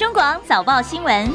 [0.00, 1.30] 中广早报新闻。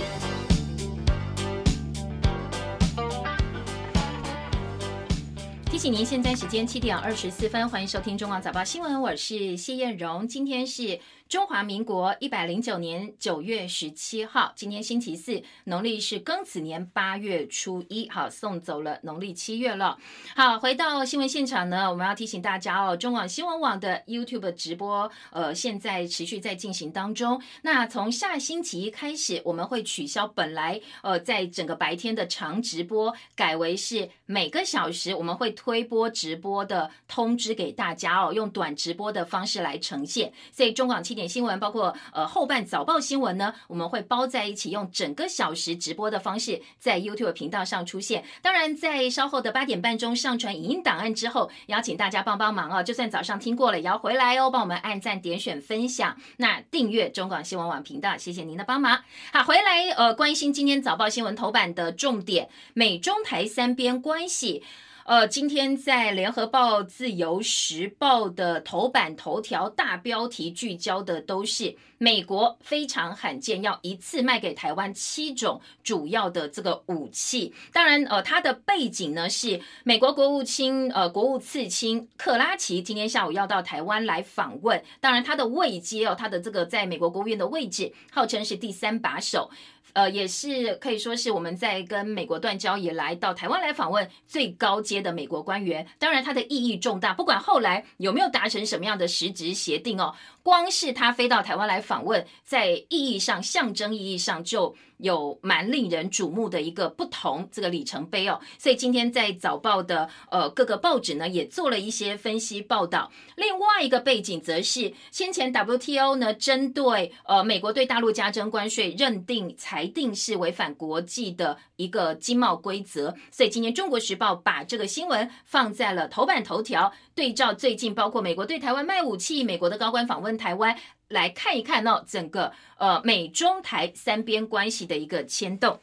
[5.70, 11.00] 提醒您，现在时间七点二十四分，欢迎收听中广早报新闻，我是谢艳荣，今天是。
[11.28, 19.98] 中华民国一百零九年九月十七号，今天星期四，农历是庚子年八月初一，好，送走了农历七月了。
[20.36, 27.42] 好，回到新闻现场呢，我们要提醒大家哦，中广新闻网的 YouTube 直播，呃，现在持续在进行当中。
[27.64, 40.32] 那从下星期一开始，我们会取消本来呃在整个白天的长直播，改为是每个小时我们会推播直播的通知给大家哦，用短直播的方式来呈现。
[40.52, 41.15] 所以中广七。
[41.16, 48.24] 点新闻包括呃后半早报新闻呢，我们会包在一起，用整个小时直播的方式在 YouTube 频道上出现。
[48.42, 52.84] 当然，在稍后的八点半钟上传影音档案之后，邀请大家帮帮忙啊！
[52.84, 59.02] 就算早上听过了，也要回来哦，帮我们按赞、点选、分享，那订阅中广新闻网频道，谢谢您的帮忙。
[59.32, 64.64] 好，回来呃，关心今天早报新闻头版的重点，美中台三边关系。
[65.06, 77.54] 呃，今天在联合报、自由时报的头版头条大标题聚焦的都是美国非常罕见要一次卖给台湾七种主要的这个武器。
[77.72, 84.84] 当然，呃，它的背景呢是美国国务卿呃国务次卿克拉奇今天下午要到台湾来访问。
[85.00, 89.52] 当然，他的位阶哦，他的这个在美国国务院的位置号称是第三把手。
[89.96, 97.14] 呃，也是可以说是我们在跟美国断交以来到台湾来访问最高阶的美国官员，当然它的意义重大。
[97.14, 100.14] 不管后来有没有达成什么样的实质协定哦，
[100.46, 104.76] 光是他飞到台湾来访问，在意义上、象征意义上就。
[105.00, 113.12] 有蛮令人瞩目的一个不同这个里程碑哦，所以今天在早报的呃各个报纸呢也做了一些分析报道。
[113.36, 130.78] 另外一个背景则是先前 WTO 呢针对呃美国对大陆加征关税认定裁定是违反国际的一个经贸规则，所以今天中国时报把这个新闻放在了头版头条，对照最近包括美国对台湾卖武器，美国的高官访问台湾。
[131.08, 135.80] 来看一看哦，整个呃美中台三边关系的一个牵动。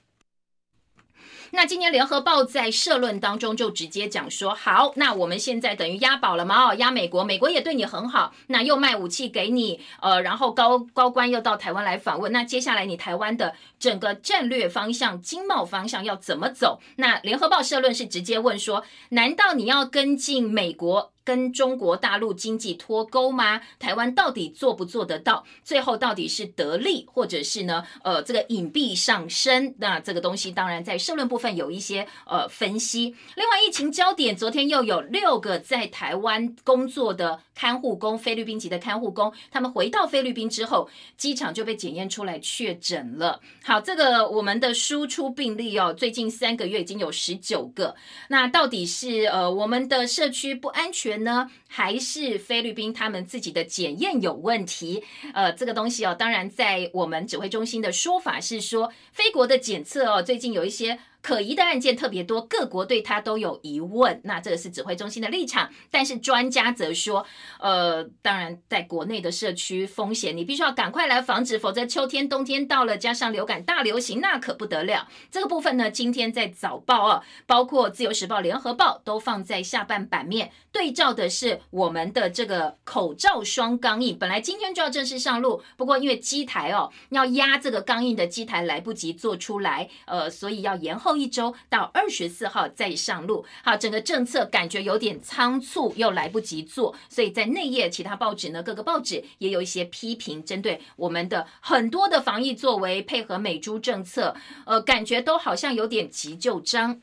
[1.55, 6.75] 那今年联合报在社论当中就直接讲说，好，那我们现在等于押宝了嘛？
[6.77, 16.81] 押美国，美国也对你很好，那又卖武器给你，呃，然后高高官又到台湾来访问，那接下来你台湾的整个战略方向、经贸方向要怎么走？
[16.97, 21.13] 那联合报社论是直接问说，难道你要跟进美国？
[21.25, 23.61] 跟中国大陆经济脱钩吗？
[23.79, 25.45] 台湾到底做不做得到？
[25.63, 27.85] 最后到底是得利，或者是呢？
[28.03, 33.15] 呃，这个隐蔽上升，那这个东西当然在社论部分有一些呃分析。
[33.37, 43.41] 另外，疫情焦点，昨天又有六个在台湾工作的看护工，菲律宾籍的看护工，他们回到菲律宾之后，机场就被检验出来确诊了。
[43.63, 47.95] 好，这个我们的输出病例哦，最近三个月已经有十九个。
[48.31, 51.23] 那到底是呃我们的社区不安全？
[51.23, 51.49] 呢？
[51.69, 55.05] 还是菲律宾他们自己的检验有问题？
[55.33, 60.99] 呃，这个东西哦，当然在我们指挥中心的说法是说，菲国的检测哦，最近有一些。
[61.23, 64.21] 可疑的案件特别多，各国对他都有疑问。
[64.25, 67.25] 那这个是指挥中心的立场，但是专家则说，
[67.61, 75.07] 呃，当然在国内的社区风险，你必须要赶快来防止，否则秋天、冬天到了，加上流感大流行，那可不得了。
[75.31, 84.19] 这个部分呢，今天在早报啊，包括自由时报、联合报都放在下半版面，对照的是我们的这个口罩双钢印。
[84.19, 91.12] 本来今天就要正式上路，不过因为机台哦要压这个钢印的机台来不及做出来，呃，所以要延后。
[91.17, 104.35] 一周到二十四号再上路，好，整个政策感觉有点仓促，又来不及做，所以在内页其他报纸呢，各个报纸也有一些批评，针对我们的很多的防疫作为，配合美猪政策，
[104.65, 107.01] 呃，感觉都好像有点急救章。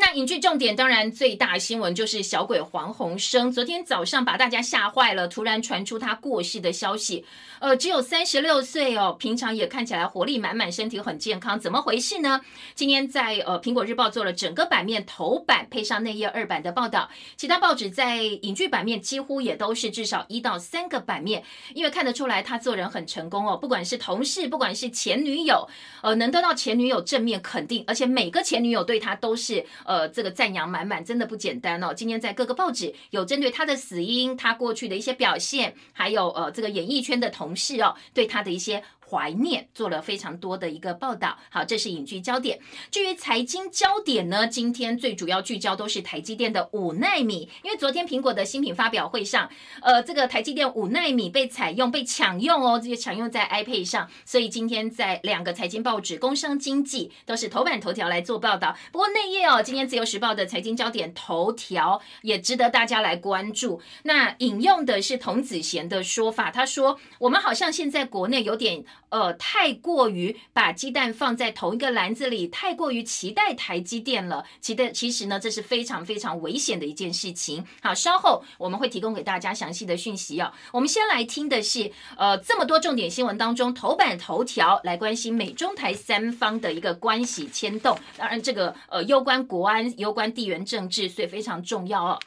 [0.00, 7.26] 那影剧重点当然最大新闻就是小鬼黄鸿升，昨天早上把大家吓坏了，突然传出他过世的消息。
[7.58, 12.40] 呃，只有三十六岁哦，平常也看起来活力满满，身体很健康，怎么回事呢？
[12.74, 21.44] 今天在呃苹果日报做了整个版面头版，配上内页二版的报道，其他报纸在影剧版面几乎也都是至少一到三个版面，
[21.74, 25.68] 因为看得出来他做人很成功哦，不管是同事，不管是前女友，
[26.02, 29.66] 呃，能得到前女友正面肯定，而且每个前女友对他都是。
[29.90, 31.92] 呃这个赞扬满满，真的不简单哦。
[31.92, 38.84] 今天在各个报纸有针对他的死因、他过去的一些表现，还有呃，这个演艺圈的同事哦，对他的一些。
[39.10, 41.36] 怀念，做了非常多的一个报道。
[41.50, 42.60] 好，这是影剧焦点。
[42.90, 49.50] 至于财经焦点呢，今天最主要聚焦都是台积电的五纳米，因为昨天苹果的新品发表会上，
[49.82, 58.76] 呃，这个台积电五纳米被采用、被抢用哦，这些抢用在 iPad 上，所以今天在两个财经报纸《工商经济》都是头版头条来做报道。
[58.92, 63.80] 不过内页哦，今天自由时报的财经焦点头条也值得大家来关注。
[64.04, 74.44] 那引用的是童子贤的说法，他说：“我们好像现在国内有点呃，太过于把鸡蛋放在同一个篮子里，太过于期待台积电了。
[74.60, 77.64] 期待其实呢，这是非常非常危险的一件事情。
[77.82, 80.52] 好，稍后我们会提供给大家详细的讯息哦。
[80.72, 87.98] 我们先来听的是呃，这么多重点新闻当中头版头条来关心美中台三方的一个关系牵动。
[88.16, 92.18] 当然，这个呃，攸关国安、攸关地缘政治，所以非常重要哦。”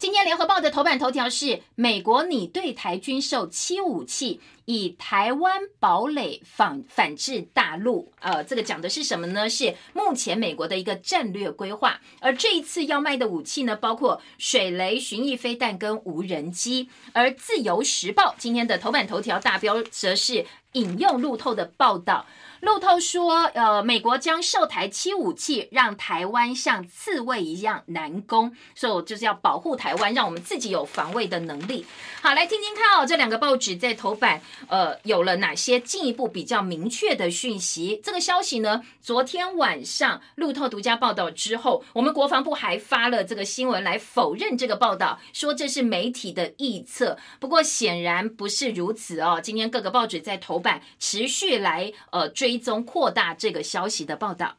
[0.00, 8.10] 今天联合报的头版头条是美国拟对台军售七武器，以台湾堡垒反反制大陆。
[8.20, 9.46] 呃，这个讲的是什么呢？
[9.46, 12.00] 是目前美国的一个战略规划。
[12.18, 16.88] 而这一次要卖的武器呢，包括水雷巡弋飞弹跟无人机。
[17.12, 22.24] 而自由时报今天的头版头条大标则是引用路透的报道。
[22.60, 31.86] 路透说，呃，美国将售台七武器，让台湾像刺猬一样难攻，所以就是要保护台湾，让我们自己有防卫的能力。
[32.20, 37.98] 好，来听听看哦，这两个报纸在头版，呃，有了哪些进一步比较明确的讯息？
[38.04, 47.16] 这个消息呢，昨天晚上路透独家报道之后，我们国防部还发了这个新闻来否认这个报道，说这是媒体的臆测。
[47.38, 49.40] 不过显然不是如此哦。
[49.42, 52.49] 今天各个报纸在头版持续来呃追。
[52.50, 54.56] 追踪扩大这个消息的报道。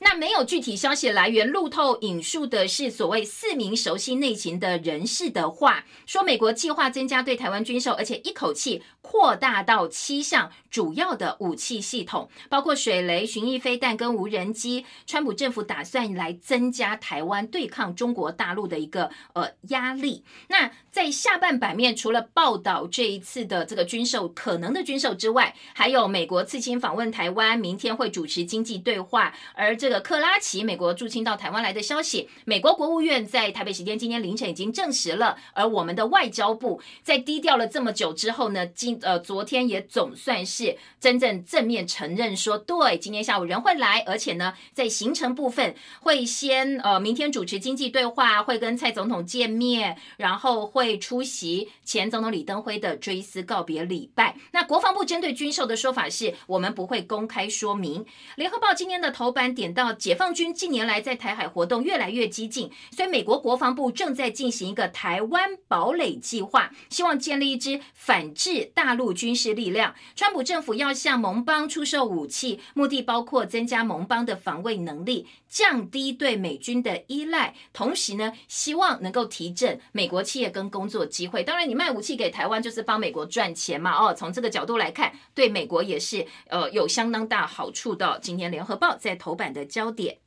[0.00, 14.84] 那没有具体消息来源，路透引述的是所谓四名熟悉内情的人士的话，说美国计划增加对台湾军售，而且一口气扩大到七项主要的武器系统，包括水雷、巡弋飞弹跟无人机。
[15.06, 20.26] 川普政府打算来增加台湾对抗中国大陆的一个呃压力。
[20.48, 29.86] 那在下半版面，除了报道这一次的这个军售可能的军售之外，还有美国刺青访问台湾，明天会主持经济对话，而这。
[29.86, 35.38] 个克拉奇，美国驻青到台湾来的消息，美国国务院在台北时间今天凌晨已经证实了。
[35.52, 54.36] 而我们的外交部在低调了这么久之后呢，今呃昨天也总算是真正正面承认说，对，今天下午人会来，而且呢，在行程部分会先呃明天主持经济对话，会跟蔡总统见面，然后会出席前总统李登辉的追思告别礼拜。
[54.52, 58.04] 那国防部针对军售的说法是，我们不会公开说明。
[58.36, 59.76] 联合报今天的头版点。
[59.76, 69.94] 到解放军近年来在台海活动越来越激进，所以美国国防部正在进行一个台湾堡垒计划，希望建立一支反制大陆军事力量。
[70.14, 81.42] 川普政府要向盟邦出售武器，目的包括增加盟邦的防卫能力，降低对美军的依赖，同时呢，希望能够提振美国企业跟工作机会。
[81.42, 83.92] 当然，你卖武器给台湾就是帮美国赚钱嘛。
[83.96, 88.18] 哦，从这个角度来看，对美国也是呃有相当大好处的。
[88.20, 89.66] 今天联合报在头版的。
[89.76, 90.25] 焦点。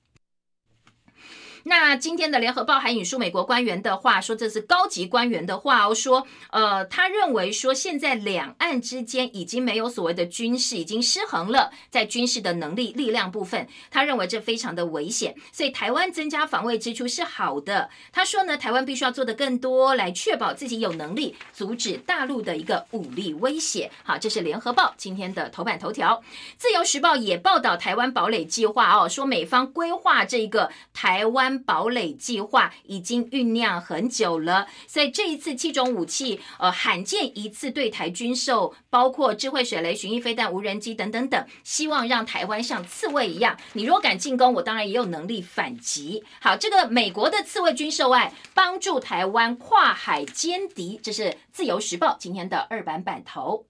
[1.69, 17.88] 那今天的联合报还引述美国官员的话，说这是高级官员的话哦，说呃，他认为说现在两岸之间已经没有所谓的军事，已经失衡了，在军事的能力力量部分，他认为这非常的危险，所以台湾增加防卫支出是好的。
[18.12, 23.92] 他说呢，台湾必须要做的更多，来确保自己有能力阻止大陆的一个武力威胁。
[24.04, 26.23] 好，这是联合报今天的头版头条。
[26.57, 31.58] 自由时报也报道台湾堡垒计划哦，说美方规划这个台湾。
[31.63, 46.23] 堡垒计划已经酝酿很久了，所以这一次七种武器，呃，罕见一次对台军售，包括智慧水雷、巡弋飞弹、无人机等等等，希望让台湾像刺猬一样，你若敢进攻，我当然也有能力反击。
[46.42, 53.69] 好，这个美国的刺猬军售案帮助台湾跨海歼敌，这是自由时报今天的二版版头。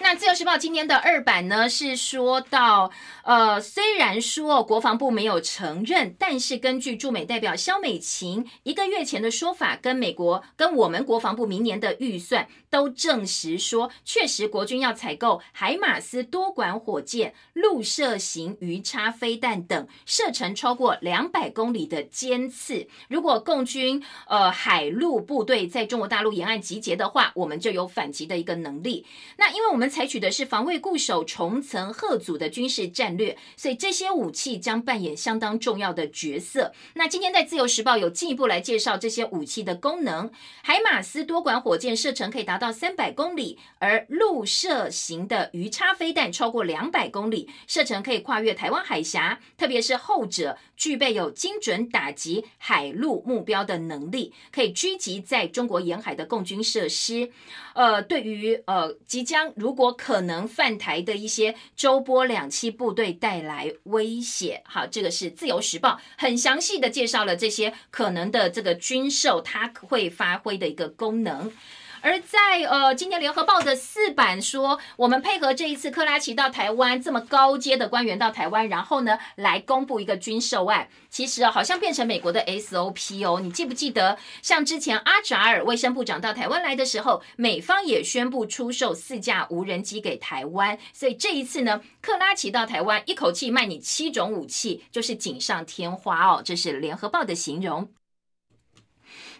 [0.00, 2.90] 那自由时报今天的二版呢，是说到，
[3.24, 22.86] 呃，虽然说国防部没有承认，但是根据驻美代表肖美琴一个月前的说法，跟美国跟我们国防部明年的预算都证实说，确实国军要采购海马斯多管火箭、陆射型鱼叉飞弹等射程超过两百公里的尖刺。
[23.08, 29.04] 如果共军呃海陆部队在中国大陆沿岸集结的话，我们就有反击的一个能力。
[29.36, 36.72] 那因为我们采取的是防卫固守、重层贺阻的军事战略，所以这些武器将扮演相当重要的角色。
[36.94, 40.30] 那今天在自由时报有进一步来介绍这些武器的功能。
[40.62, 57.30] 海马斯多管火箭射程可以达到三百公里，而陆射型的鱼叉飞弹超过两百公里，射程可以跨越台湾海峡，特别是后者具备有精准打击海陆目标的能力，可以狙击在中国沿海的共军设施。
[57.78, 71.52] 呃，对于呃即将如果可能犯台的一些周波两栖部队带来威胁，好，这个是自由时报很详细的介绍了这些可能的这个军售它会发挥的一个功能。
[72.00, 83.40] 而在呃，今天联合报的四版说，我们配合这一次克拉奇到台湾这么高阶的官员到台湾，然后呢来公布一个军售案，其实哦好像变成美国的 SOP 哦。
[83.40, 96.42] 你记不记得，像之前阿扎尔卫生部长到台湾来的时候，美方也宣布出售四架无人机给台湾，所以这一次呢，克拉奇到台湾一口气卖你七种武器，就是锦上添花哦。
[96.44, 97.88] 这是联合报的形容。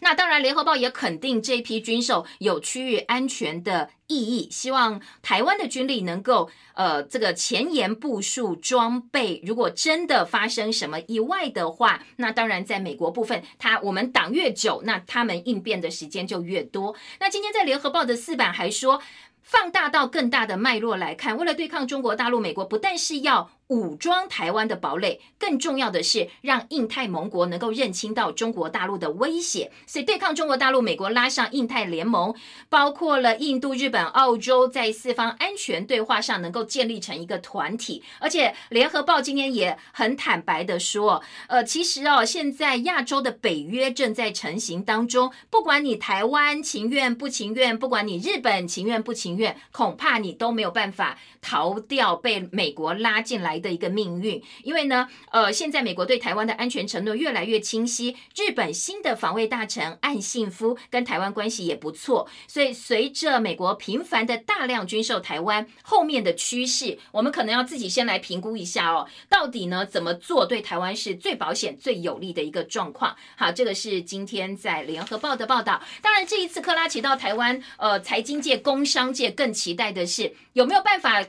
[0.00, 9.42] 那当然，联合报也肯定这批军售有区域安全的意义，希望台湾的军力能够呃这个前沿部署装备。
[9.44, 16.94] 如果真的发生什么意外的话，那当然在美国部分，它我们挡越久，那他们应变的时间就越多。
[17.20, 19.02] 那今天在联合报的四版还说，
[19.42, 23.50] 放大到更大的脉络来看，为了对抗中国大陆，美国不但是要。
[23.68, 32.34] 武装台湾的堡垒，更重要的是让印太盟国能够认清到中国大陆的威胁，所以对抗中国大陆，美国拉上印太联盟，
[32.70, 38.02] 包括了印度、日本、澳洲，在四方安全对话上能够建立成一个团体。
[38.18, 53.57] 而且联合报今天也很坦白的说，呃，其实哦，现在亚洲的北约正在成型当中，不管你台湾情愿不情愿，不管你日本情愿不情愿，恐怕你都没有办法逃掉被美国拉进来。
[53.58, 73.16] 的一个命运，因为呢，呃，现在美国对台湾的安全承诺越来越清晰，日本新的防卫大臣岸信夫跟台湾关系也不错，所以随着美国频繁的大量军售台湾，后面的趋势，我们可能要自己先来评估一下哦，到底呢怎么做对台湾是最保险、最有利的一个状况。
[73.36, 75.82] 好，这个是今天在联合报的报道。
[76.02, 81.24] 当然，这一次克拉奇到台湾，呃，财经界、工商界更期待的是有没有办法。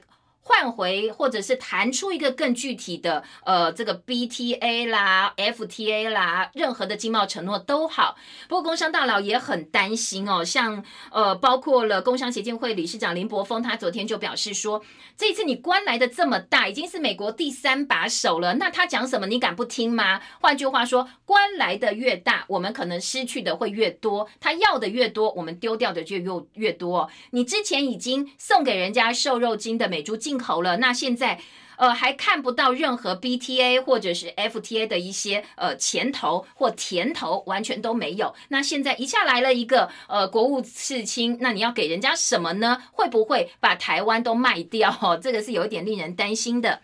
[0.50, 8.16] 换回或者是弹出一个更具体的，呃，这个 BTA 啦、FTA 啦，任何的经贸承诺都好。
[8.48, 14.82] 不过工商大佬也很担心哦，像呃，包括了工商协进会理事长林柏峰，他昨天就表示说，
[15.16, 20.20] 这次你关来的这么大，已经是美国第三把手了，那他讲什么你敢不听吗？
[20.42, 27.08] 换句话说，关来的越大，我们可能失去的会越多；他要的越多，我们丢掉的就越越多。
[27.30, 31.40] 你之前已经送给人家瘦肉精的美猪进口了，那现在
[31.78, 38.34] 呃还看不到任何 BTA 或者是 FTA 的一些呃前头或甜头，完全都没有。
[38.48, 42.82] 那现在一下来了一个呃国务次卿，那你要给人家什么呢？
[42.92, 44.90] 会不会把台湾都卖掉？
[45.02, 46.82] 哦这个是有一点令人担心的。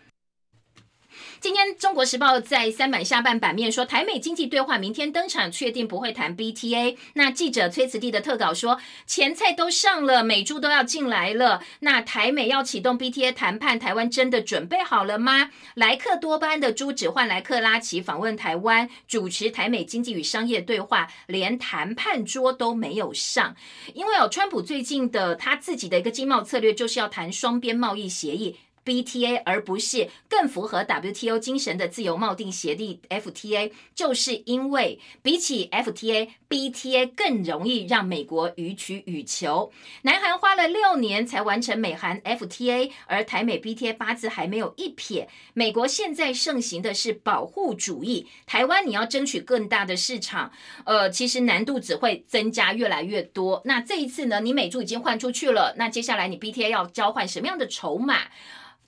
[1.38, 6.96] 今天《中国时报》在三版下半版面说，台美经济对话明天登场，确定不会谈 BTA。
[7.12, 11.62] 那记者崔慈地的特稿说，前菜都上了，美猪都要进来了。
[11.80, 15.50] 那台美要启动 BTA 谈判，台湾真的准备好了吗？
[15.74, 23.54] 莱克多巴胺的猪只换来克拉奇访问台湾，主持台美经济与商业对话，连谈判桌都没有上。
[23.92, 28.56] 因为哦，川普最近的他自己的一个经贸策略，就是要谈双边贸易协议。
[28.86, 39.72] BTA 而不是更符合 WTO 精神的自由贸易协定 FTA，就是因为比起 FTA，BTA 更容易让美国予取予求。
[40.02, 45.28] 南韩花了六年才完成美韩 FTA，而台美 BTA 八字还没有一撇。
[45.52, 50.52] 美国现在盛行的是保护主义，台湾你要争取更大的市场，
[50.84, 53.60] 呃，其实难度只会增加越来越多。
[53.64, 58.18] 那这一次呢，你美猪已经换出去了，那接下来你 BTA 要交换什么样的筹码？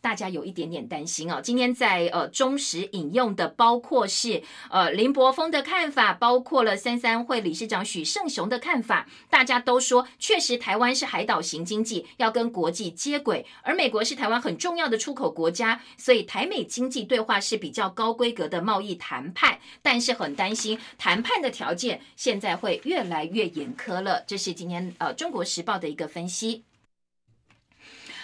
[0.00, 1.40] 大家有一点点担心啊。
[1.40, 9.06] 今天在呃中时引用的，包括是呃林柏峰的看法，包括了三三会理事长许胜雄的看法。
[9.28, 19.58] 大家都说，确实台湾是海岛型经济，要跟国际接轨，而美国是台湾很重要的出口国家，所以台美经济对话是比较高规格的贸易谈判。
[19.82, 24.22] 但是很担心谈判的条件现在会越来越严苛了。
[24.26, 26.67] 这是今天呃中国时报的一个分析。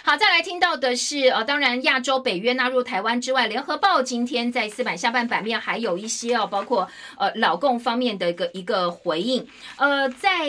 [0.07, 9.43] 好，再来听到的是，呃，当然亚洲北约纳入台湾之外，联合报今天在四版下半版面还有一些哦，包括呃老共方面的一个一个回应。
[9.77, 10.47] 呃，在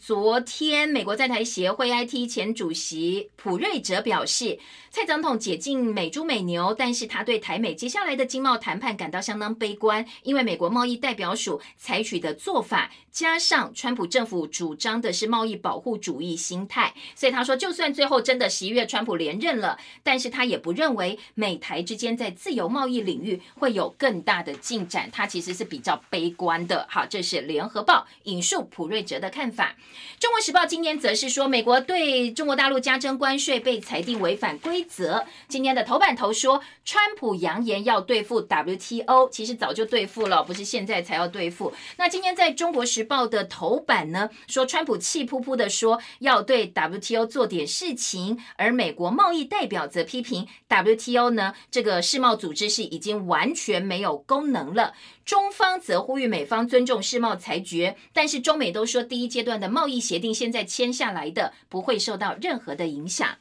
[0.00, 4.58] 昨天，美国在台协会 IT 前主席普瑞哲表示。
[4.96, 26.86] 蔡总统解禁美猪美牛，但是他对台美接下来的经贸谈判感到相当悲观，因为美国贸易代表署采取的做法，加上川普政府主张的是贸易保护主义心态，所以他说，就算最后真的十一月川普连任了，但是他也不认为美台之间在自由贸易领域会有更大的进展，他其实是比较悲观的。
[26.88, 29.76] 好，这是联合报引述普瑞哲的看法。
[30.18, 34.85] 中国时报今天则是说，美国对中国大陆加征关税被裁定违反规。
[34.86, 41.72] 则今天的头版头说，川普扬言要对付 WTO，其实早就对付了，不是现在才要对付。
[41.98, 54.94] 那今天在中国时报的头版呢，说川普气扑扑的说要对 WTO 做点事情，而美国贸易代表则批评 WTO 呢这个世贸组织是已经完全没有功能了。
[55.24, 63.36] 中方则呼吁美方尊重世贸裁决，但是中美都说第一阶段的贸易协定现在签下来的不会受到任何的影响。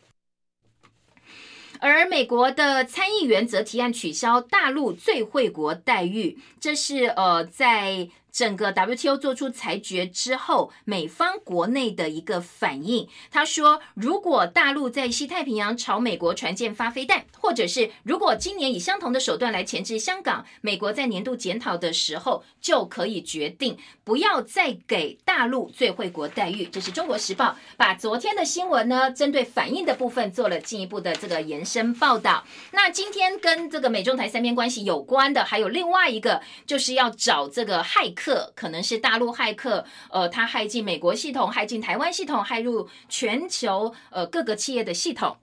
[1.94, 8.10] 而美国的参议员则提案取消大陆最惠国待遇，这是呃在。
[8.36, 26.66] 整个 WTO 做出裁决之后，美方国内的一个反应，他说，如果大陆在西太平洋朝美国船舰发飞弹，或者是如果今年以相同的手段来钳制香港，美国在年度检讨的时候就可以决定不要再给大陆最惠国待遇。
[26.66, 32.44] 这是中国时报把昨天的新闻呢，针对反应的部分做了进一步的这个延伸报道。
[32.74, 38.25] 那今天跟这个美中台三边关系有关的，还有另外一个，就是要找这个骇客。
[38.26, 45.38] 客可能是大陆骇客，呃，他骇进美国系统，骇进台湾系统，骇入全球呃各个企业的系统。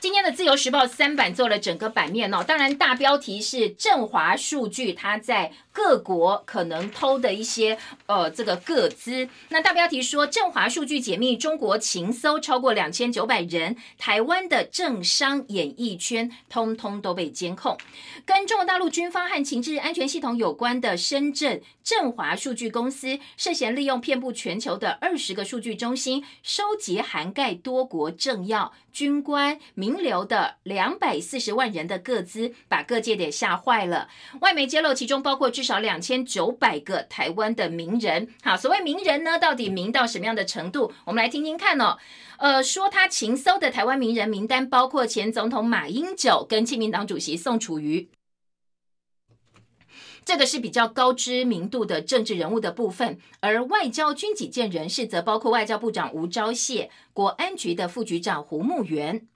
[0.00, 9.28] 今天的自由时报三版做了整个版面哦，当然大标题是振华数据，它在各国可能偷的一些呃这个个资。
[9.50, 17.78] 那大标题说振华数据解密中国情搜超过两千九百人，台湾的政商演艺圈通通都被监控。
[18.26, 28.72] 跟中国大陆军方和情治安全系统有关的深圳振华数据公司，涉嫌利用遍布全球的二十个数据中心，收集涵盖多国政要。
[28.90, 34.08] 军官名流的两百四十万人的个资，把各界给吓坏了。
[34.40, 38.26] 外媒揭露，其中包括至少两千九百个台湾的名人。
[38.42, 40.90] 好，所谓名人呢，到底名到什么样的程度？
[41.04, 41.98] 我们来听听看哦。
[42.38, 48.08] 呃，说他情搜的台湾名人名单，包括前总统马英九跟亲民党主席宋楚瑜。
[50.24, 59.28] 这个是比较高知名度的政治人物的部分，而外交军几件人士则包括外交部长吴钊燮、国安局的副局长胡慕元。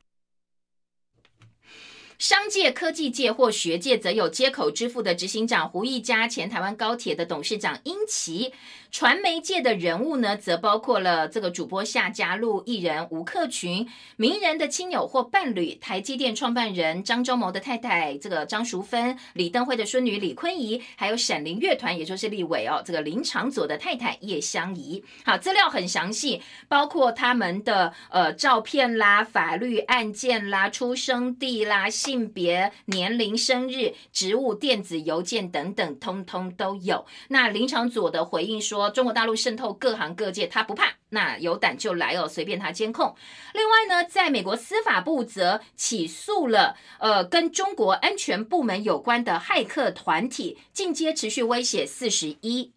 [2.23, 8.53] 商界、科技界或学界，则有接口支付的执行长胡一家、前台湾高铁的董事长殷琦。
[8.93, 25.03] 传媒界的人物呢，则包括了这个主播夏家路、艺人吴克群、名人的亲友或伴侣、台积电创办人张忠谋的太太这个张淑芬、李登辉的孙女李坤仪，还有闪灵乐团，也就是立委哦，这个林长佐的太太叶香怡。
[25.25, 37.07] 好，资料很详细，包括他们的呃照片啦、法律案件啦、出生地啦、性别、年龄、生日、职务、电子邮件等等，通通都有。
[37.29, 38.82] 那林长佐的回应说。
[38.91, 43.15] 中国大陆渗透各行各界，他不怕，那有胆就来哦，随便他监控。
[43.55, 52.73] 另外呢，在美国司法部则起诉了呃跟中国安全部门有关的骇客团体，进阶持续威胁四十一。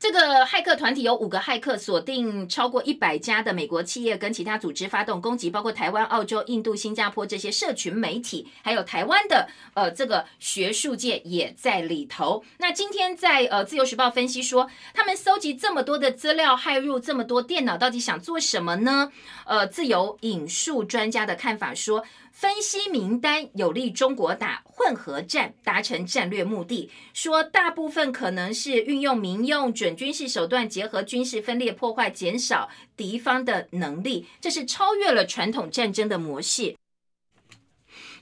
[0.00, 12.42] 这个骇客团体有五个骇客，锁定超过一百家的美国企业跟其他组织发动攻击，包括台湾、澳洲、印度、新加坡这些社群媒体，还有台湾的呃这个学术界也在里头。
[12.56, 19.12] 那今天在呃自由时报分析说，他们搜集这么多的资料，骇入这么多电脑，到底想做什么呢？
[19.44, 22.04] 呃，自由引述专家的看法说。
[22.40, 26.90] 分析名单有利中国打混合战，达成战略目的。
[27.12, 34.26] 说大部分可能是运用民用准军事手段，结合军事分裂破坏，减少敌方的能力。
[34.40, 36.74] 这是超越了传统战争的模式。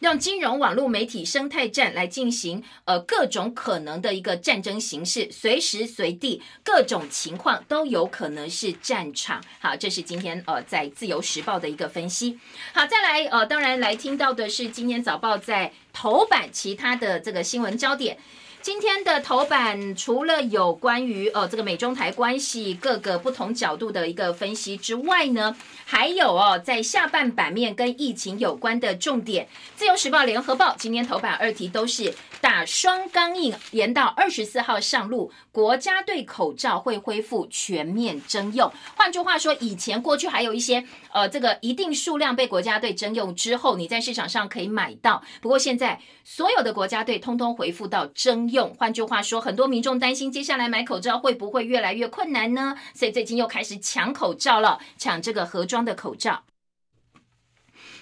[0.01, 9.43] 用金融网络媒体生态战来进行，呃，各种可能的一个战争形式，随时随地各种情况都有可能是战场。
[9.59, 12.39] 好，这是今天呃在自由时报的一个分析。
[12.73, 18.19] 好，再来呃，当然来听到的是今天早报在头版其他的这个新闻焦点。
[18.69, 29.49] 今天的头版除了有关于呃这个美中台关系各个不同角度的一个分析之外呢，还有哦在下半版面跟疫情有关的重点。
[29.75, 35.33] 自由时报、联合报今天头版二题都是打双钢印，延到二十四号上路。
[35.51, 38.71] 国家队口罩会恢复全面征用。
[38.95, 45.23] 换句话说，以前过去还有一些呃这个一定数量被国家队征用之后，你在市场上可以买到。
[45.41, 48.58] 不过现在所有的国家队通通恢复到征用。
[48.67, 52.77] 换句话说，很多民众担心接下来买口罩会不会越来越困难呢？
[52.95, 56.43] 所以最近又开始抢口罩了，抢这个盒装的口罩。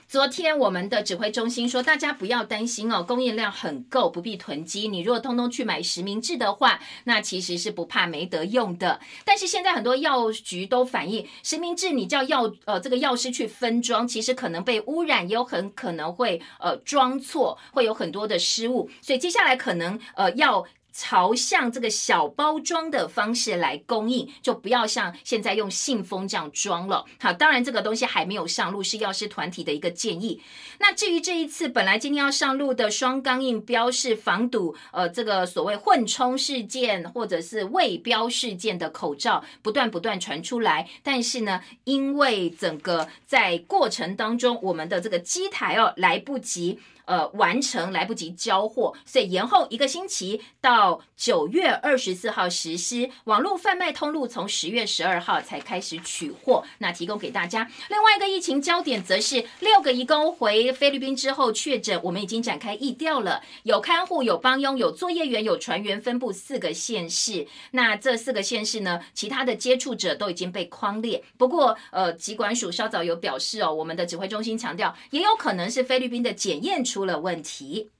[0.08, 4.86] 昨天我们的指挥中心说，大家不要担心哦，供应量很够，不必囤积。
[4.86, 9.00] 你如果通通去买实名制的话，那其实是不怕没得用的。
[9.24, 18.88] 但是现在很多药局都反映，实名制你叫药呃这个药师去分装，其实可能被污染，也有很可能会呃装错，会有很多的失误。
[19.02, 20.64] 所以接下来可能呃要。
[20.96, 27.04] 朝向这个小包装的方式来供应，就不要像现在用信封这样装了。
[27.20, 30.40] 好，当然这个东西还没有上路，是药师团体的一个建议。
[30.78, 40.88] 那至于这一次本来今天要上路的双钢印标示防堵，呃，这个所谓混充事件或者是未标事件的口罩，不断不断传出来。
[41.02, 46.78] 但是呢，因为整个在过程当中，我们的这个机台哦来不及。
[47.06, 53.08] 呃，完成来不及交货，所以延后一个星期到九月二十四号实施。
[53.24, 57.70] 网络贩卖通路从十月十二号才开始取货，那提供给大家。
[57.88, 67.46] 另外一个疫情焦点则是六个移工回菲律宾之后确诊，我们已经展开疫调了，有看护、有帮佣、有作业员、有船员，分布四个县市。
[67.70, 71.22] 那这四个县市呢，其他的接触者都已经被框列。
[71.36, 76.82] 不过，呃，疾管署稍早有表示哦，我们的指挥中心强调，也有可能是菲律宾的检验。
[76.96, 77.90] 出了问题。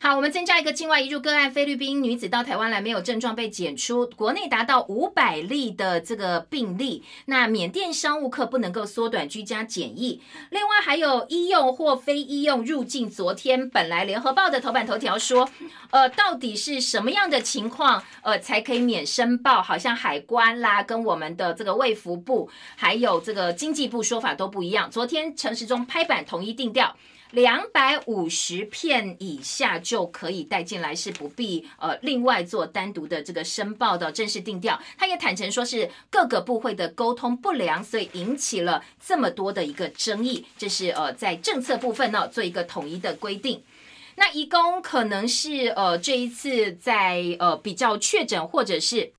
[0.00, 7.02] 好，我们增加一个境外移入个案，菲律宾女子到台湾来没有症状被检出，国内达到五百例的这个病例。
[7.24, 10.20] 那缅甸商务客不能够缩短居家检疫。
[10.50, 15.48] 另外还有医用或非医用入境，昨天本来联合报的头版头条说，
[15.90, 19.62] 呃，到底是什么样的情况，呃，才可以免申报？
[19.62, 24.90] 好像海关啦，跟我们的这个卫福部还有这个经济部说法都不一样。
[24.90, 26.94] 昨天陈时中拍板统一定调。
[27.34, 34.80] 两百五十片以下就可以带进来，是不必呃另外做单独的这个申报的正式定调。
[34.96, 40.46] 他也坦诚说是各个部会的沟通不良，所以引起了这么多的一个争议。
[40.56, 43.62] 这是呃在政策部分呢做一个统一的规定。
[44.16, 49.12] 那移工可能是呃这一次在呃比较确诊或者是。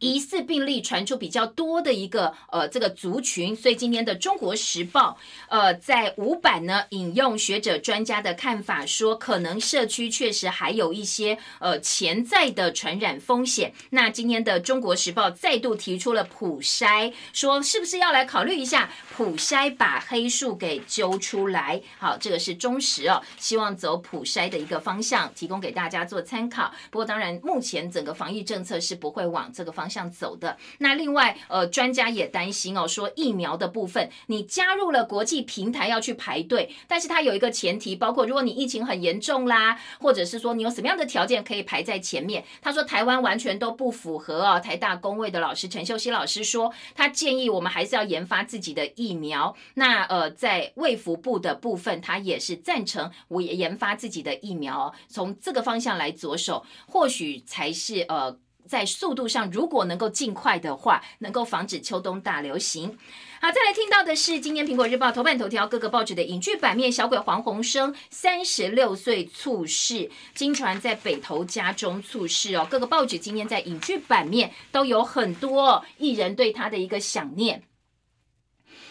[0.00, 13.72] 疑似病例传出比较多的一个呃这个族群，所以今天的《中国时报》呃在五版呢引用学者专家的看法说，可能社区确实还有一些呃潜在的传染风险。
[13.90, 21.82] 那今天的《中国时报》再度提出了普筛，说是不是要来考虑一下普筛把黑数给揪出来？
[21.98, 26.72] 好，这个是中时哦，希望走普筛的一个方向，提供给大家做参考。
[26.90, 29.89] 不过当然，目前整个防疫政策是不会往这个方。
[29.90, 42.44] 向走的那另外呃专家也担心哦，说疫苗的部分你加入了国际平台要去排队，但是它有一个前提，包括如果你疫情很严重啦，或者是说你有什么样的条件可以排在前面。
[42.62, 44.60] 他说台湾完全都不符合哦。
[44.60, 49.54] 台大工位的老师陈秀熙老师说，他建议我们还是要研发自己的疫苗。
[49.74, 58.38] 那呃在卫福部的部分，他也是赞成我研发自己的疫苗，从这个方向来着手，或许才是呃。
[58.70, 62.96] 在速度上，如果能够尽快的话，能够防止秋冬大流行。
[63.40, 72.64] 好，再来听到的是今天苹果日报头版头条，各个报纸的影剧版面，小鬼黄鸿升三十六岁猝逝，经传在北投家中猝逝哦。
[72.70, 77.64] 各个报纸今天在影剧版面都有很多艺人对他的一个想念。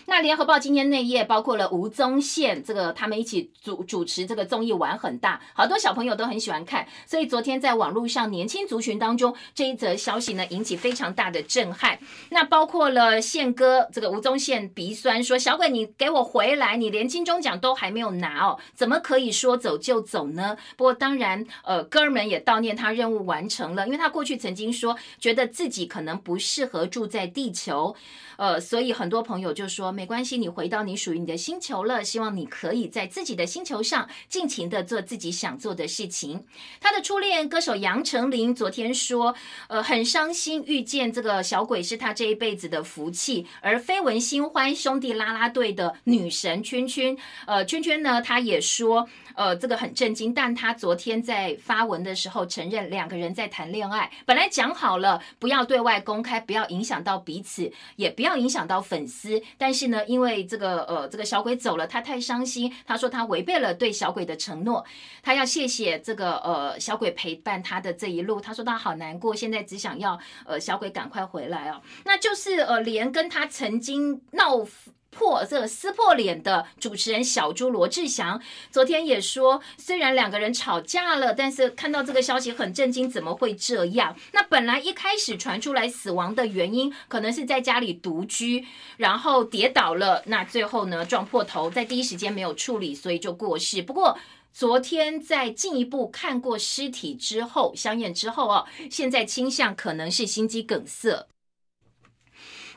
[0.09, 11.99] 那联合报今天内页包括了吴宗宪，这个他们一起主主持这个综艺玩很大，好多小朋友都很喜欢看，所以昨天在网络上年轻族群当中这一则消息呢引起非常大的震撼。
[12.31, 27.95] 那包括了宪哥这个吴宗宪鼻酸说：“小鬼你给我回来，你连金钟奖都还没有拿哦，怎么可以说走就走呢？”不过当然，呃，哥儿们也悼念他任务完成了，因为他过去曾经说觉得自己可能不适合住在地球，
[28.37, 29.98] 呃，所以很多朋友就说。
[29.99, 32.01] 没关系，你回到你属于你的星球了。
[32.01, 36.45] 希望你可以在自己的星球上尽情的做自己想做的事情。
[36.79, 39.35] 他的初恋歌手杨丞琳昨天说，
[39.67, 43.45] 呃，很伤心，遇见这个小鬼是他这一辈子的福气。
[43.59, 49.09] 而绯闻新欢兄弟拉拉队的女神圈圈，呃，圈圈呢，他也说。
[49.39, 59.41] 呃，这个很震惊，但他昨天在发文的时候承认两个人在谈恋爱，本来讲好了不要对外公开，不要影响到彼此，也不要影响到粉丝。
[59.57, 64.85] 但是呢，因为这个呃这个小鬼走了，他太伤心，他说他违背了对小鬼的承诺，
[65.23, 74.67] 他要谢谢这个呃小鬼陪伴他的这一路，他说他好难过，现在只想要呃小鬼赶快回来哦，那就是呃连跟他曾经闹。
[75.11, 78.41] 破这个撕破脸的主持人小猪罗志祥，
[78.71, 84.15] 昨天也说，虽然两个人吵架了，但是看到这个消息很震惊，怎么会这样？
[84.33, 88.65] 那本来一开始传出来死亡的原因，可能是在家里独居，
[88.97, 93.81] 然后跌倒了，那最后呢撞破头，在第一时间没有处理，所以就过世。
[93.81, 94.17] 不过
[94.53, 101.27] 昨天在进一步看过尸体之后，相验之后哦，现在倾向可能是心肌梗塞。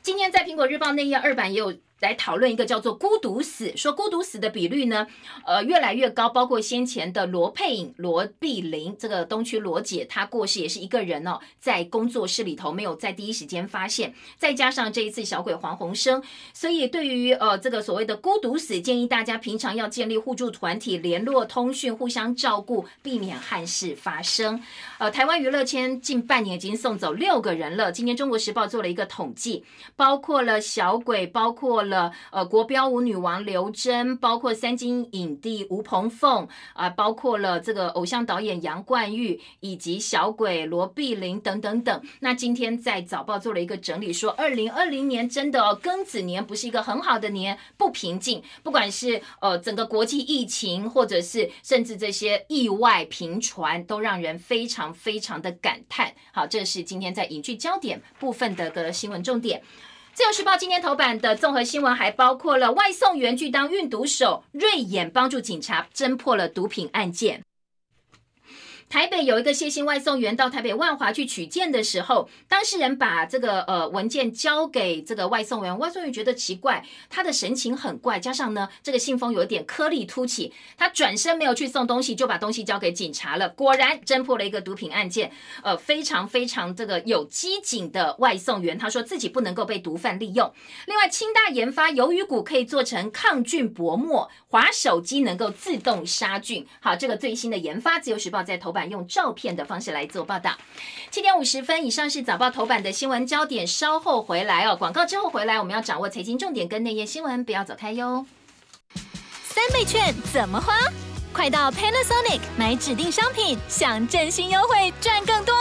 [0.01, 1.75] 今天在苹果日报内页二版也有。
[2.03, 5.07] 来讨论一个叫做“孤独死”，说孤独死的比率呢，
[5.47, 6.29] 呃，越来越高。
[6.29, 14.13] 包括先前的罗佩颖、罗碧玲，这个东区罗姐，她过世也是一个人哦，在工作室里头没有在第一时间发现。
[14.37, 16.21] 再加上这一次小鬼黄鸿升，
[16.53, 24.61] 所以对于呃这个所谓的孤独死，建议大家平常要建立互助团体，联络通讯，互相照顾，避免憾事发生。
[24.99, 27.93] 呃，台湾娱乐圈近半年已经送走六个人了。
[27.93, 29.63] 今天《中国时报》做了一个统计，
[29.95, 31.85] 包括了小鬼，包括。
[32.31, 42.03] 呃，国标舞女王刘真，包括三金影帝吴鹏凤啊，包括了这个偶像导演杨冠玉，以及小鬼罗碧玲等等等。
[42.21, 48.43] 那今天在早报做了一个整理，说二零二零年真的庚子年不是一个很好的年，不平静。
[48.63, 56.13] 不管是呃整个国际疫情，或者是甚至这些意外频传，都让人非常非常的感叹。
[56.33, 59.63] 好，这是今天在影剧焦点部分的个新闻重点。
[60.15, 67.43] 自由时报今天头版的综合新闻还包括了外送员拒当运毒手，瑞眼帮助警察侦破了毒品案件。
[68.93, 83.49] 台北有一个谢姓外送员到台北万华去取件的时候，当事人把这个呃文件交给这个外送员，外送员觉得奇怪，他的神情很怪，加上呢这个信封有一点颗粒凸起，他转身没有去送东西，就把东西交给警察了。
[83.49, 90.53] 果然侦破了一个毒品案件，呃非常非常这个有机警的外送员，他说自己不能够被毒贩利用。
[90.85, 96.67] 另外，清大研发鱿鱼骨可以做成抗菌薄膜，滑手机能够自动杀菌。
[96.79, 98.82] 好，这个最新的研发，自由时报在头版。
[98.91, 100.53] 用照片的方式来做报道。
[101.11, 104.77] 七点五十分以上是早报头版的新闻焦点，稍后回来哦。
[104.77, 108.25] 广告之后回来，我们要掌握财经重点跟内页新闻，不要走开哟。
[109.45, 110.75] 三倍券怎么花？
[111.33, 115.55] 快到 Panasonic 买指定商品，享振兴优惠，赚更多。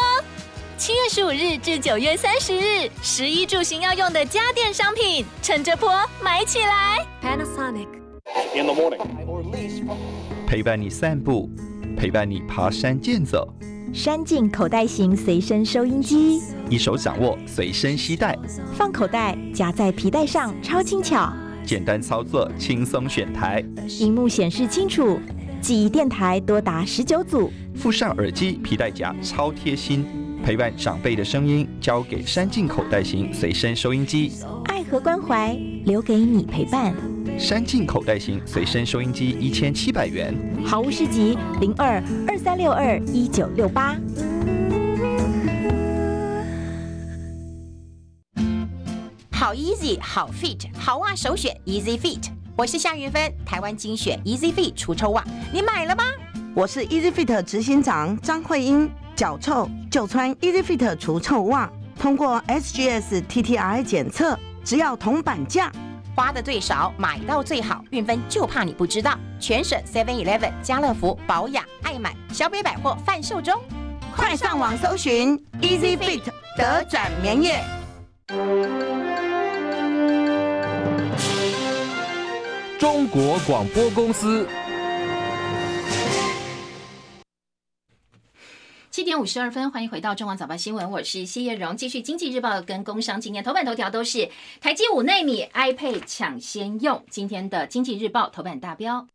[0.77, 5.89] 七月十五日至九月三十日，十一住行要用的家电商品，趁这波
[6.21, 7.05] 买起来。
[7.21, 7.87] Panasonic
[8.55, 8.99] in the morning，
[10.47, 11.49] 陪伴你散步。
[11.95, 13.47] 陪伴你爬山健走，
[13.93, 18.37] 山进口袋型随身收音机，一手掌握，随身携带，
[18.73, 21.31] 放口袋夹在皮带上，超轻巧，
[21.65, 23.63] 简单操作，轻松选台，
[23.99, 25.19] 荧幕显示清楚，
[25.61, 30.05] 记忆电台多达十九组，附上耳机皮带夹，超贴心，
[30.43, 34.31] 陪伴长辈的声音交给山进口袋型随身收音机，
[34.65, 36.95] 爱和关怀留给你陪伴。
[37.37, 43.95] 山进口袋型随身收音机一千七百元，好物市集零二二三六二一九六八。
[49.31, 52.29] 好 easy，好 fit，好袜首选 Easy Fit。
[52.57, 55.23] 我是夏云芬，台湾精选 Easy Fit 除臭袜，
[55.53, 56.03] 你买了吗？
[56.55, 65.69] 我是 Easy Fit 执行长张慧英，脚臭就穿 Easy Fit 除臭袜，通过 SGS TTI 检测，只要铜板价。
[66.15, 69.19] 花的最少，买到最好，运分就怕你不知道。
[69.37, 73.61] 全省 Seven Eleven、家乐福、保养、爱买、小北百货贩售中，
[74.15, 76.23] 快上网搜寻 Easy Fit
[76.57, 77.61] 德转棉业。
[82.79, 84.47] 中国广播公司。
[88.91, 91.77] 七点五十二分，欢迎回到中广早报新闻，我是谢叶荣。
[91.77, 97.01] 继续经济日报跟工商今天头版头条都是台积五纳米 iPad 抢先用。
[97.09, 99.07] 今天的经济日报头版大标。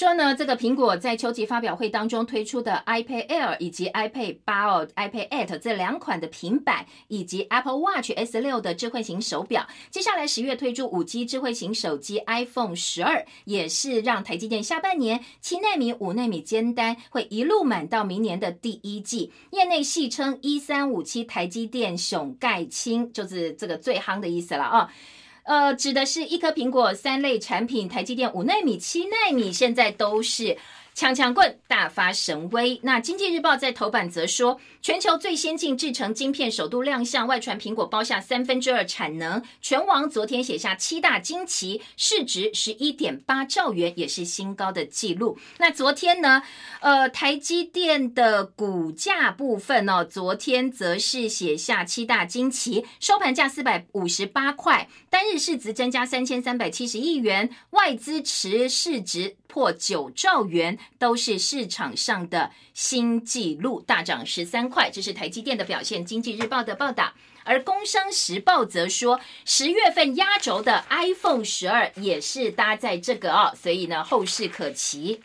[0.00, 12.74] 说呢，这个苹果在秋季发表会当中推出的 iPad Air 以及 iPad 八哦、iPad Air 这两款的平板，以及 Apple Watch S 六的智慧型手表，接下来十月推出五 G 智慧型手机 iPhone
[12.74, 19.30] 十二，也是让台积电下半年七纳米、五纳米尖单会一路满到明年的第一季。
[19.50, 24.90] 业内戏称一三五七台积电熊盖青，就是这个最夯的意思了啊。
[25.50, 30.56] 呃，指的是一颗苹果三类产品，台积电五纳米、七纳米，现在都是。
[30.92, 32.78] 强强棍大发神威。
[32.82, 39.40] 那经济日报在头版则说，全球最先进制成晶片首度亮相，外传苹果包下三分之二产能。
[39.62, 45.38] 全网昨天写下七大惊奇，市值十一点八兆元，也是新高的记录。
[45.58, 46.42] 那昨天呢？
[46.80, 60.78] 呃，台积电的股价部分呢，昨天则是写下七大惊奇，收盘价四百五十八块，单日市值增加三千三百七十亿元，外资持市值破九兆元。
[61.00, 66.04] 都是市场上的新纪录，大涨十三块，这是台积电的表现。
[66.06, 75.20] 经济日报的报道，而工商时报则说，十月份压轴的 iPhone 十二也是搭在这个哦，所以呢，后市可期。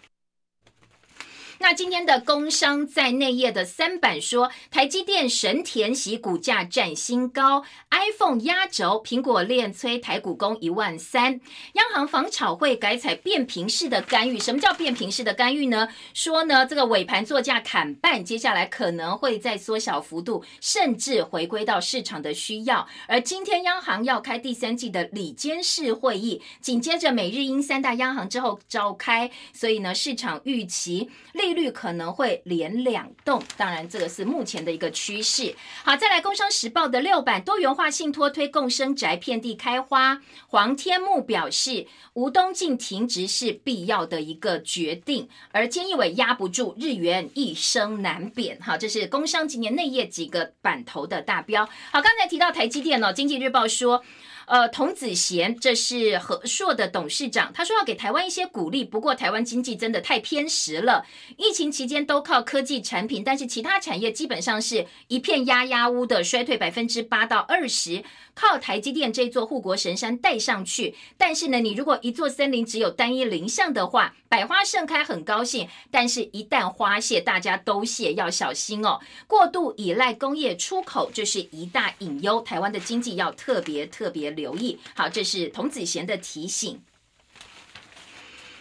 [1.67, 11.41] 那今天的工商在内页的三版说，台积电神田喜股价占新高，iPhone 压轴，苹果链催台股攻一万三，
[11.73, 14.37] 央行防炒会改采变频式的干预。
[14.37, 15.87] 什么叫变频式的干预呢？
[16.13, 22.87] 说呢，这个尾盘作价砍半，接下来可能会再缩小幅度，甚至回归到市场的需要。
[23.07, 31.09] 而今天央行要开第三季的里监事会议，紧接着美日英三大央行之后召开，所以呢，市场预期。
[31.33, 35.55] 利率可能会连两动，当然这个是目前的一个趋势。
[35.83, 40.21] 好，再来《工商时报》的六版，多元化信托推共生宅，遍地开花。
[40.47, 48.59] 黄天木表示，吴东进停职是必要的一个决定，而菅义伟压不住日元一生难贬。
[48.61, 51.65] 好，这是工商今年内页几个版头的大标。
[51.65, 54.03] 好，刚才提到台积电哦，《经济日报》说。
[54.47, 58.83] 呃，童子贤，这是和硕的董事长，他说要给台湾一些鼓励。
[58.83, 61.05] 不过，台湾经济真的太偏食了，
[61.37, 68.03] 疫情期间都靠科技产品，但是其他产业基本上是一片压压屋的衰退，百分之八到二十。
[68.35, 78.99] 靠台积电这座护国神山带上去，但是呢，你如果一座森林只有单一林相的话，百花盛开很高兴，但是一旦花谢，大家都谢，要小心哦。
[79.25, 84.77] 过度依赖工业出口，这是一大隐忧，台湾的经济要特别特别留意。
[84.93, 86.79] 好，这是童子贤的提醒。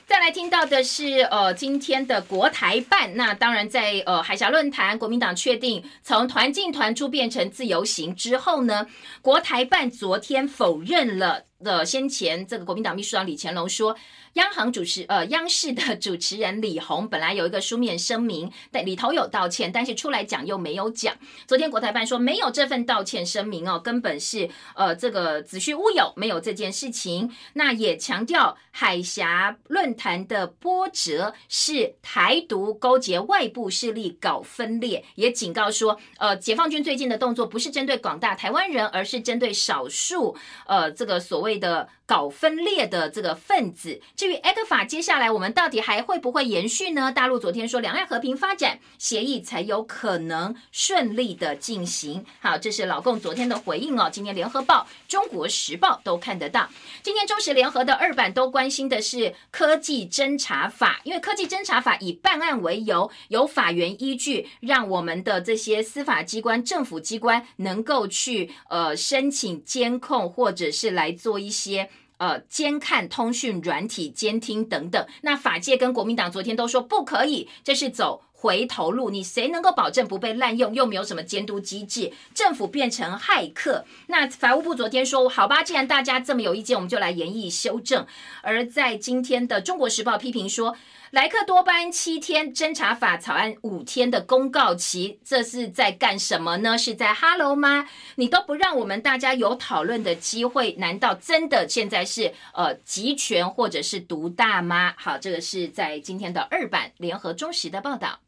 [0.06, 3.16] 再来听到的是，呃，今天的国台办。
[3.16, 8.86] 那当然，在呃海峡论坛，国民党确定从团进团出变成自由行之后呢，
[9.22, 13.96] 国台办昨天否认了的先前这个国民党秘书长李乾隆说。
[14.34, 21.14] 央行主持呃，央视的主持人李红本来有一个书面声明，但里头有道歉，但是出来讲又没有讲。
[21.46, 27.30] 昨天国台办说没有这份道歉声明哦，根本是呃这个子虚乌有，没有这件事情。
[27.52, 40.36] 那也强调海峡论坛的波折是台独勾结外部势力搞分裂，也警告说呃解放军最近的动作不是针对广大台湾人，而是针对少数
[40.66, 41.88] 呃这个所谓的。
[42.06, 47.10] 搞分裂的这个分子，至于 A 克法，接下来我们到底还会不会延续呢？
[47.10, 52.24] 大陆昨天说，两岸和平发展协议才有可能顺利的进行。
[52.40, 54.10] 好，这是老共昨天的回应哦。
[54.12, 56.68] 今天联合报、中国时报都看得到。
[57.02, 71.88] 今天中时联合的二版都关心的是科技侦查法，因为科技侦查法以办案为由，有法源依据，让我们的这些司法机关、政府机关能够去呃申请监控，或者是来做一些。
[72.24, 79.08] 呃，监看通讯软体监听等等，那法界跟国民党昨天都说不可以，这是走回头路。
[79.08, 80.74] 你谁能够保证不被滥用？
[80.74, 83.86] 又没有什么监督机制，政府变成骇客。
[84.08, 88.06] 那法务部昨天说，好吧，既然大家这么有意见，我们就来研议修正。
[88.42, 90.76] 而在今天的中国时报批评说。
[91.10, 96.76] 莱克多巴胺七天侦查法草案五天的公告期，这是在干什么呢？
[96.76, 97.86] 是在 Hello 吗？
[98.16, 104.92] 你都不让我们大家有讨论的机会，难道真的现在是呃集权或者是独大吗？
[104.96, 108.18] 好，这个是在今天的二版联合中时的报道。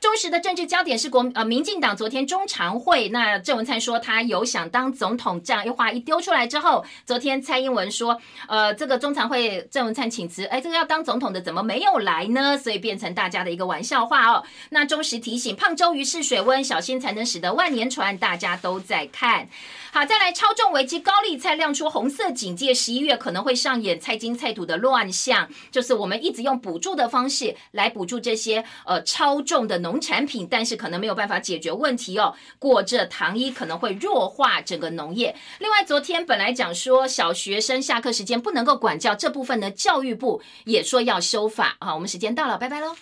[0.00, 12.56] 中时的政治焦点是国呃民进党昨天中常会，那郑文灿说他有想当总统这样一话一丢出来之后，昨天蔡英文说，呃这个中常会郑文灿请辞，哎这个要当总统的怎么没有来呢？
[12.56, 14.44] 所以变成大家的一个玩笑话哦。
[14.70, 19.48] 那中时提醒胖周瑜试水温，小心才能使得万年船，大家都在看。
[19.98, 32.32] 好，再来超重危机，高丽菜亮出红色警戒，十一月可能会上演菜金菜土的乱象，就是我们一直用补助的方式来补助这些呃超重的农产品，但是可能没有办法解决问题哦。
[32.60, 35.34] 裹着糖衣可能会弱化整个农业。
[35.58, 41.92] 另外，昨天本来讲说小学生下课时间不能够管教这部分呢，教育部也说要修法啊。
[41.92, 42.94] 我们时间到了，拜拜喽。